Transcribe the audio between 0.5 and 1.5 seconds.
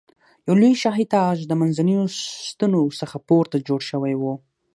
لوی شاهي تاج